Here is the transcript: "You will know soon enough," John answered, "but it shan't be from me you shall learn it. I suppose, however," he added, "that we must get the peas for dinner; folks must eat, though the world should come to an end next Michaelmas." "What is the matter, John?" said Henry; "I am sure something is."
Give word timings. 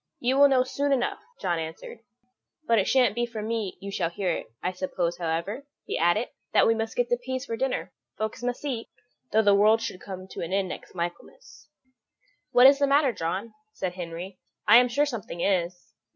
"You 0.19 0.39
will 0.39 0.47
know 0.49 0.63
soon 0.63 0.91
enough," 0.91 1.19
John 1.39 1.59
answered, 1.59 1.99
"but 2.65 2.79
it 2.79 2.87
shan't 2.87 3.13
be 3.13 3.27
from 3.27 3.47
me 3.47 3.77
you 3.79 3.91
shall 3.91 4.09
learn 4.17 4.37
it. 4.37 4.51
I 4.63 4.71
suppose, 4.71 5.19
however," 5.19 5.67
he 5.85 5.95
added, 5.95 6.29
"that 6.53 6.65
we 6.65 6.73
must 6.73 6.95
get 6.95 7.07
the 7.07 7.17
peas 7.23 7.45
for 7.45 7.55
dinner; 7.55 7.91
folks 8.17 8.41
must 8.41 8.65
eat, 8.65 8.89
though 9.31 9.43
the 9.43 9.53
world 9.53 9.79
should 9.79 10.01
come 10.01 10.27
to 10.29 10.41
an 10.41 10.51
end 10.53 10.69
next 10.69 10.95
Michaelmas." 10.95 11.67
"What 12.51 12.65
is 12.65 12.79
the 12.79 12.87
matter, 12.87 13.13
John?" 13.13 13.53
said 13.73 13.93
Henry; 13.93 14.39
"I 14.67 14.77
am 14.77 14.87
sure 14.87 15.05
something 15.05 15.41
is." 15.41 15.93